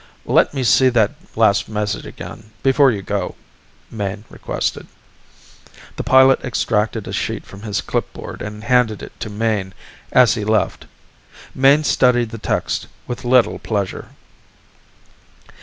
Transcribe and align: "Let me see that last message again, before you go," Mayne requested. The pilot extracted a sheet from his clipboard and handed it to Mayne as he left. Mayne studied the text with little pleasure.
"Let 0.25 0.51
me 0.55 0.63
see 0.63 0.89
that 0.89 1.11
last 1.35 1.69
message 1.69 2.07
again, 2.07 2.49
before 2.63 2.89
you 2.91 3.03
go," 3.03 3.35
Mayne 3.91 4.25
requested. 4.31 4.87
The 5.95 6.01
pilot 6.03 6.39
extracted 6.43 7.07
a 7.07 7.13
sheet 7.13 7.45
from 7.45 7.61
his 7.61 7.81
clipboard 7.81 8.41
and 8.41 8.63
handed 8.63 9.03
it 9.03 9.11
to 9.19 9.29
Mayne 9.29 9.75
as 10.11 10.33
he 10.33 10.43
left. 10.43 10.87
Mayne 11.53 11.83
studied 11.83 12.31
the 12.31 12.39
text 12.39 12.87
with 13.05 13.23
little 13.23 13.59
pleasure. 13.59 14.07